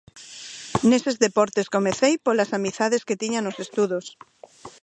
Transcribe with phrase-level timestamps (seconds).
[0.89, 4.05] Neses deportes comecei polas amizades que tiña nos estudos.